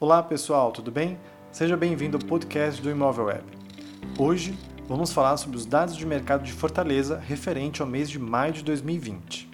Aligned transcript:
Olá 0.00 0.22
pessoal, 0.22 0.70
tudo 0.70 0.92
bem? 0.92 1.18
Seja 1.50 1.76
bem-vindo 1.76 2.16
ao 2.16 2.22
podcast 2.22 2.80
do 2.80 2.88
Imóvel 2.88 3.24
Web. 3.24 3.42
Hoje 4.16 4.56
vamos 4.86 5.12
falar 5.12 5.36
sobre 5.38 5.56
os 5.56 5.66
dados 5.66 5.96
de 5.96 6.06
mercado 6.06 6.44
de 6.44 6.52
Fortaleza 6.52 7.18
referente 7.18 7.82
ao 7.82 7.88
mês 7.88 8.08
de 8.08 8.16
maio 8.16 8.52
de 8.52 8.62
2020. 8.62 9.50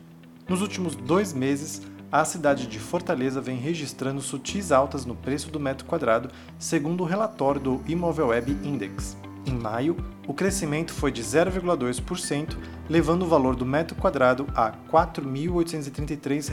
Nos 0.46 0.61
últimos 0.61 0.95
dois 0.95 1.33
meses, 1.33 1.80
a 2.12 2.27
cidade 2.27 2.67
de 2.67 2.79
Fortaleza 2.79 3.41
vem 3.41 3.57
registrando 3.57 4.21
sutis 4.21 4.71
altas 4.71 5.07
no 5.07 5.17
preço 5.17 5.51
do 5.51 5.59
metro 5.59 5.87
quadrado, 5.87 6.29
segundo 6.58 7.04
o 7.04 7.06
relatório 7.06 7.58
do 7.58 7.81
Imóvel 7.88 8.26
Web 8.26 8.54
Index. 8.63 9.17
Em 9.47 9.54
maio, 9.54 9.97
o 10.29 10.35
crescimento 10.35 10.92
foi 10.92 11.11
de 11.11 11.22
0,2%, 11.22 12.54
levando 12.87 13.22
o 13.22 13.29
valor 13.29 13.56
do 13.56 13.65
metro 13.65 13.97
quadrado 13.97 14.47
a 14.54 14.67
R$ 14.67 14.76
4.833 14.92 16.52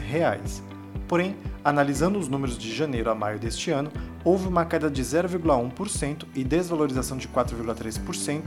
Porém, 1.11 1.35
analisando 1.61 2.17
os 2.17 2.29
números 2.29 2.57
de 2.57 2.73
janeiro 2.73 3.11
a 3.11 3.15
maio 3.15 3.37
deste 3.37 3.69
ano, 3.69 3.91
houve 4.23 4.47
uma 4.47 4.63
queda 4.63 4.89
de 4.89 5.03
0,1% 5.03 6.23
e 6.33 6.41
desvalorização 6.41 7.17
de 7.17 7.27
4,3% 7.27 8.43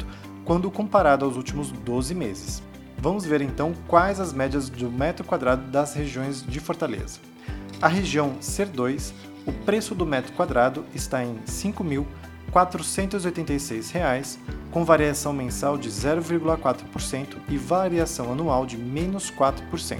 quando 0.46 0.70
comparado 0.70 1.26
aos 1.26 1.36
últimos 1.36 1.70
12 1.70 2.14
meses. 2.14 2.62
Vamos 2.96 3.26
ver 3.26 3.42
então 3.42 3.74
quais 3.86 4.18
as 4.18 4.32
médias 4.32 4.70
do 4.70 4.90
metro 4.90 5.26
quadrado 5.26 5.70
das 5.70 5.92
regiões 5.92 6.42
de 6.42 6.58
Fortaleza. 6.58 7.20
A 7.82 7.88
região 7.88 8.36
Ser 8.40 8.68
2, 8.68 9.12
o 9.44 9.52
preço 9.52 9.94
do 9.94 10.06
metro 10.06 10.32
quadrado 10.32 10.86
está 10.94 11.22
em 11.22 11.34
R$ 11.34 11.40
5.486, 11.46 14.38
com 14.70 14.86
variação 14.86 15.34
mensal 15.34 15.76
de 15.76 15.90
0,4% 15.90 17.36
e 17.46 17.58
variação 17.58 18.32
anual 18.32 18.64
de 18.64 18.78
menos 18.78 19.30
4%. 19.30 19.98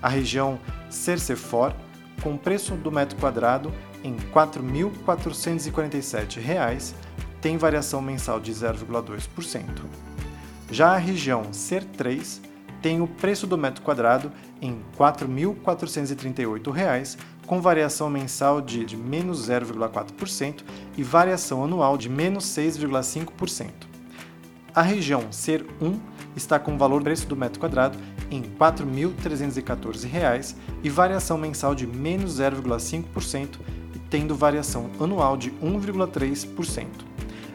A 0.00 0.08
região 0.08 0.58
Cercefor, 0.94 1.74
com 2.22 2.36
preço 2.36 2.76
do 2.76 2.92
metro 2.92 3.18
quadrado 3.18 3.72
em 4.02 4.14
R$ 4.14 4.26
4.447, 4.32 6.94
tem 7.40 7.56
variação 7.58 8.00
mensal 8.00 8.40
de 8.40 8.52
0,2%. 8.52 9.64
Já 10.70 10.94
a 10.94 10.96
região 10.96 11.42
Cer3 11.52 12.40
tem 12.80 13.00
o 13.00 13.06
preço 13.06 13.46
do 13.46 13.58
metro 13.58 13.82
quadrado 13.82 14.32
em 14.60 14.72
R$ 14.72 14.78
4.438, 14.98 17.18
com 17.46 17.60
variação 17.60 18.08
mensal 18.08 18.60
de, 18.60 18.96
menos 18.96 19.48
0,4% 19.48 20.62
e 20.96 21.02
variação 21.02 21.64
anual 21.64 21.98
de 21.98 22.08
menos 22.08 22.44
6,5%. 22.46 23.70
A 24.74 24.82
região 24.82 25.30
Ser 25.30 25.66
1 25.80 26.00
está 26.34 26.58
com 26.58 26.74
o 26.74 26.78
valor 26.78 27.02
preço 27.02 27.26
do 27.26 27.36
metro 27.36 27.60
quadrado 27.60 27.98
em 28.36 28.42
R$ 28.42 28.50
4.314 28.58 30.54
e 30.82 30.90
variação 30.90 31.38
mensal 31.38 31.74
de 31.74 31.86
menos 31.86 32.40
0,5%, 32.40 33.58
tendo 34.10 34.34
variação 34.34 34.90
anual 35.00 35.36
de 35.36 35.50
1,3%. 35.52 36.86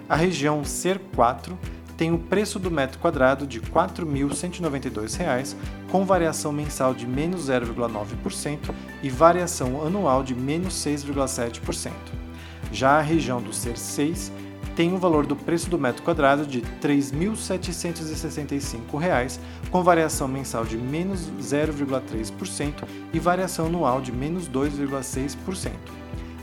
A 0.07 0.15
região 0.15 0.63
Ser 0.63 0.99
4 1.15 1.57
tem 1.97 2.13
o 2.13 2.17
preço 2.17 2.57
do 2.57 2.71
metro 2.71 2.97
quadrado 2.99 3.45
de 3.45 3.59
R$ 3.59 3.65
4.192, 3.71 5.55
com 5.91 6.05
variação 6.05 6.53
mensal 6.53 6.93
de 6.93 7.05
menos 7.05 7.49
0,9% 7.49 8.73
e 9.03 9.09
variação 9.09 9.85
anual 9.85 10.23
de 10.23 10.33
menos 10.33 10.75
6,7%. 10.75 11.91
Já 12.71 12.99
a 12.99 13.01
região 13.01 13.41
do 13.41 13.51
Ser 13.51 13.77
6 13.77 14.31
tem 14.79 14.93
o 14.93 14.97
valor 14.97 15.25
do 15.25 15.35
preço 15.35 15.69
do 15.69 15.77
metro 15.77 16.01
quadrado 16.03 16.47
de 16.47 16.59
R$ 16.59 16.65
3.765, 16.81 19.37
com 19.69 19.83
variação 19.83 20.25
mensal 20.25 20.63
de 20.63 20.77
menos 20.77 21.29
0,3% 21.41 22.87
e 23.11 23.19
variação 23.19 23.65
anual 23.65 23.99
de 23.99 24.13
menos 24.13 24.47
2,6%. 24.47 25.73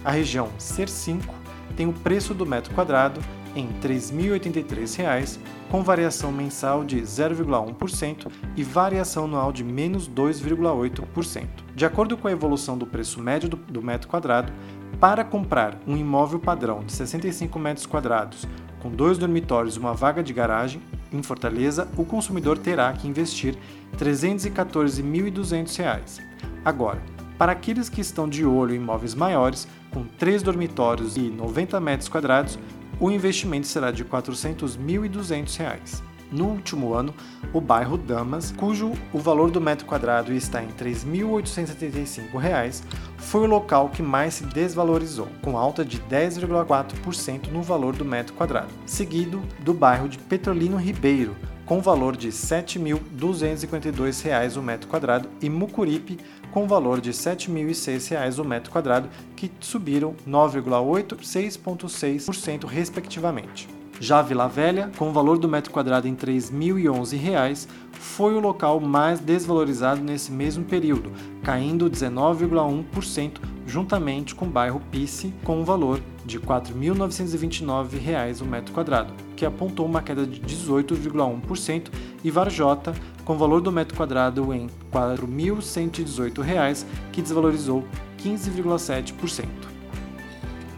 A 0.04 0.10
região 0.10 0.50
Ser 0.58 0.90
5 0.90 1.34
tem 1.78 1.88
o 1.88 1.94
preço 1.94 2.34
do 2.34 2.44
metro 2.44 2.74
quadrado 2.74 3.22
em 3.54 3.68
R$ 3.68 3.72
3.083, 3.82 5.38
com 5.70 5.82
variação 5.82 6.30
mensal 6.30 6.84
de 6.84 7.00
0,1% 7.00 8.30
e 8.54 8.62
variação 8.62 9.24
anual 9.24 9.50
de 9.50 9.64
menos 9.64 10.06
2,8%. 10.10 11.46
De 11.74 11.86
acordo 11.86 12.18
com 12.18 12.28
a 12.28 12.32
evolução 12.32 12.76
do 12.76 12.86
preço 12.86 13.18
médio 13.18 13.48
do 13.48 13.82
metro 13.82 14.08
quadrado, 14.08 14.52
para 15.00 15.24
comprar 15.24 15.80
um 15.86 15.96
imóvel 15.96 16.38
padrão 16.38 16.84
de 16.84 16.92
65 16.92 17.58
metros 17.58 17.86
quadrados, 17.86 18.46
com 18.80 18.90
dois 18.90 19.16
dormitórios 19.18 19.76
e 19.76 19.78
uma 19.78 19.94
vaga 19.94 20.22
de 20.22 20.32
garagem, 20.32 20.80
em 21.12 21.22
Fortaleza, 21.22 21.86
o 21.96 22.04
consumidor 22.04 22.58
terá 22.58 22.92
que 22.92 23.08
investir 23.08 23.56
R$ 23.92 23.98
314.200. 23.98 26.20
Agora, 26.64 27.00
para 27.38 27.52
aqueles 27.52 27.88
que 27.88 28.00
estão 28.00 28.28
de 28.28 28.44
olho 28.44 28.74
em 28.74 28.78
imóveis 28.78 29.14
maiores, 29.14 29.68
com 29.92 30.02
três 30.04 30.42
dormitórios 30.42 31.16
e 31.16 31.30
90 31.30 31.80
metros 31.80 32.08
quadrados, 32.08 32.58
o 32.98 33.08
investimento 33.10 33.66
será 33.66 33.90
de 33.90 34.02
R$ 34.02 34.08
400.200 34.08 36.15
no 36.36 36.46
último 36.46 36.94
ano 36.94 37.12
o 37.52 37.60
bairro 37.60 37.96
Damas, 37.96 38.52
cujo 38.52 38.92
o 39.12 39.18
valor 39.18 39.50
do 39.50 39.60
metro 39.60 39.84
quadrado 39.86 40.32
está 40.32 40.62
em 40.62 40.66
R$ 40.66 40.74
3.875, 40.78 42.84
foi 43.16 43.40
o 43.42 43.46
local 43.46 43.88
que 43.88 44.02
mais 44.02 44.34
se 44.34 44.44
desvalorizou, 44.44 45.28
com 45.42 45.56
alta 45.56 45.82
de 45.84 45.98
10,4% 46.00 47.48
no 47.48 47.62
valor 47.62 47.96
do 47.96 48.04
metro 48.04 48.34
quadrado, 48.34 48.68
seguido 48.84 49.40
do 49.60 49.72
bairro 49.72 50.08
de 50.08 50.18
Petrolino 50.18 50.76
Ribeiro, 50.76 51.36
com 51.64 51.80
valor 51.80 52.16
de 52.16 52.26
R$ 52.28 52.32
7.252 52.32 54.56
o 54.56 54.62
metro 54.62 54.88
quadrado, 54.88 55.28
e 55.42 55.50
Mucuripe, 55.50 56.18
com 56.52 56.68
valor 56.68 57.00
de 57.00 57.10
R$ 57.10 57.16
7.006 57.16 58.38
o 58.38 58.44
metro 58.44 58.70
quadrado, 58.70 59.08
que 59.34 59.50
subiram 59.60 60.14
9,8% 60.26 61.12
e 61.12 61.16
6,6% 61.24 62.66
respectivamente. 62.66 63.75
Já 63.98 64.20
Vila 64.20 64.46
Velha, 64.46 64.90
com 64.98 65.08
o 65.08 65.12
valor 65.12 65.38
do 65.38 65.48
metro 65.48 65.72
quadrado 65.72 66.06
em 66.06 66.12
R$ 66.12 66.18
3.011, 66.18 67.66
foi 67.92 68.34
o 68.34 68.40
local 68.40 68.78
mais 68.78 69.20
desvalorizado 69.20 70.02
nesse 70.02 70.30
mesmo 70.30 70.64
período, 70.64 71.10
caindo 71.42 71.90
19,1%, 71.90 73.38
juntamente 73.66 74.34
com 74.34 74.44
o 74.44 74.50
bairro 74.50 74.82
Pice, 74.90 75.32
com 75.42 75.60
um 75.60 75.64
valor 75.64 76.00
de 76.26 76.36
R$ 76.36 76.44
4.929 76.44 78.42
o 78.42 78.44
metro 78.44 78.74
quadrado, 78.74 79.14
que 79.34 79.46
apontou 79.46 79.86
uma 79.86 80.02
queda 80.02 80.26
de 80.26 80.40
18,1%, 80.40 81.88
e 82.22 82.30
Varjota, 82.30 82.94
com 83.24 83.34
o 83.34 83.38
valor 83.38 83.62
do 83.62 83.72
metro 83.72 83.96
quadrado 83.96 84.52
em 84.52 84.66
R$ 84.66 84.72
4.118, 84.92 86.84
que 87.12 87.22
desvalorizou 87.22 87.82
15,7%. 88.18 89.75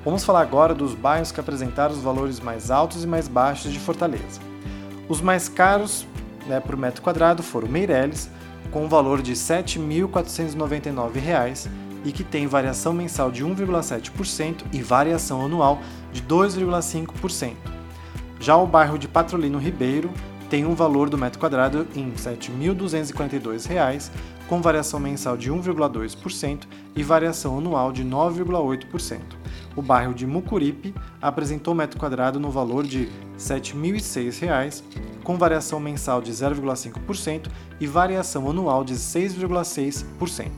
Vamos 0.05 0.23
falar 0.25 0.43
agora 0.43 0.75
dos 0.75 0.95
bairros 0.95 1.33
que 1.33 1.41
apresentaram 1.41 1.93
os 1.93 2.01
valores 2.01 2.39
mais 2.39 2.71
altos 2.71 3.03
e 3.03 3.07
mais 3.07 3.27
baixos 3.27 3.73
de 3.73 3.81
Fortaleza. 3.81 4.41
Os 5.09 5.21
mais 5.21 5.49
caros 5.49 6.07
né, 6.47 6.61
por 6.61 6.77
metro 6.77 7.03
quadrado 7.03 7.43
foram 7.43 7.67
Meireles, 7.69 8.31
com 8.71 8.85
um 8.85 8.89
valor 8.89 9.21
de 9.21 9.33
R$ 9.33 9.37
7.499 9.37 11.69
e 12.05 12.13
que 12.13 12.23
tem 12.23 12.47
variação 12.47 12.93
mensal 12.93 13.29
de 13.31 13.45
1,7% 13.45 14.63
e 14.73 14.81
variação 14.83 15.45
anual 15.45 15.81
de 16.13 16.23
2,5%. 16.23 17.57
Já 18.39 18.57
o 18.57 18.69
bairro 18.69 18.99
de 18.99 19.09
Patrolino 19.09 19.59
Ribeiro 19.59 20.13
tem 20.49 20.65
um 20.65 20.77
valor 20.77 21.11
do 21.11 21.19
metro 21.19 21.41
quadrado 21.41 21.89
em 21.97 22.05
R$ 22.05 22.13
7.242, 22.17 24.13
com 24.49 24.63
variação 24.63 25.01
mensal 25.01 25.37
de 25.37 25.51
1,2% 25.51 26.61
e 26.95 27.03
variação 27.03 27.59
anual 27.59 27.91
de 27.91 28.05
9,8% 28.05 29.48
o 29.79 29.83
bairro 29.83 30.13
de 30.13 30.27
Mucuripe 30.27 30.93
apresentou 31.23 31.73
metro 31.73 32.01
quadrado 32.01 32.41
no 32.41 32.51
valor 32.51 32.85
de 32.85 33.05
R$ 33.05 33.11
7.006, 33.39 34.83
com 35.23 35.39
variação 35.39 35.79
mensal 35.79 36.21
de 36.21 36.33
0,5% 36.33 37.47
e 37.79 37.87
variação 37.87 38.51
anual 38.51 38.83
de 38.83 38.95
6,6%. 38.95 40.51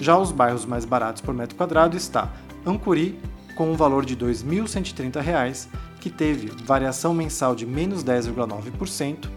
Já 0.00 0.16
os 0.16 0.32
bairros 0.32 0.64
mais 0.64 0.86
baratos 0.86 1.20
por 1.20 1.34
metro 1.34 1.54
quadrado 1.54 1.98
está 1.98 2.32
Ancuri, 2.64 3.20
com 3.54 3.70
um 3.70 3.76
valor 3.76 4.06
de 4.06 4.14
R$ 4.14 4.20
2.130, 4.20 5.68
que 6.00 6.08
teve 6.08 6.46
variação 6.64 7.12
mensal 7.12 7.54
de 7.54 7.66
menos 7.66 8.02
10,9%, 8.02 9.28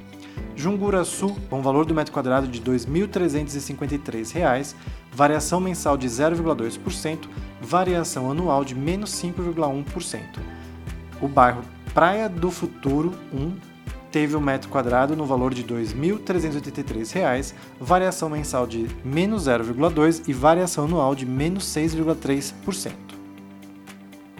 Junguraçu, 0.56 1.36
com 1.50 1.62
valor 1.62 1.86
do 1.86 1.94
metro 1.94 2.14
quadrado 2.14 2.48
de 2.48 2.60
R$ 2.60 2.66
2.353, 2.66 4.76
variação 5.20 5.60
mensal 5.60 5.98
de 5.98 6.08
0,2%, 6.08 7.28
variação 7.60 8.32
anual 8.32 8.64
de 8.64 8.74
menos 8.74 9.12
5,1%. 9.22 10.22
O 11.22 11.28
bairro 11.28 11.62
Praia 11.94 12.30
do 12.30 12.50
Futuro 12.50 13.14
1 13.34 13.52
teve 14.10 14.38
um 14.38 14.40
metro 14.40 14.70
quadrado 14.70 15.18
no 15.18 15.26
valor 15.26 15.54
de 15.54 15.62
R$ 15.62 15.84
2.383, 15.84 17.54
variação 17.82 18.30
mensal 18.30 18.66
de 18.66 18.88
menos 19.04 19.50
0,2% 19.50 20.30
e 20.30 20.32
variação 20.32 20.86
anual 20.86 21.14
de 21.14 21.26
menos 21.26 21.66
6,3%. 21.66 22.94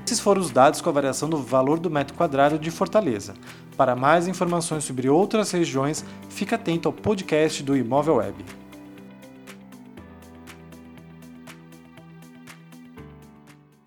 Esses 0.06 0.22
foram 0.22 0.40
os 0.40 0.50
dados 0.50 0.80
com 0.80 0.90
a 0.90 0.94
variação 0.94 1.30
do 1.30 1.38
valor 1.38 1.78
do 1.78 1.90
metro 1.90 2.16
quadrado 2.16 2.58
de 2.58 2.72
Fortaleza. 2.72 3.34
Para 3.76 3.98
mais 3.98 4.30
informações 4.30 4.86
sobre 4.86 5.10
outras 5.10 5.52
regiões, 5.52 6.06
fique 6.30 6.56
atento 6.56 6.88
ao 6.88 6.94
podcast 6.94 7.62
do 7.64 7.76
Imóvel 7.76 8.16
Web. 8.16 8.46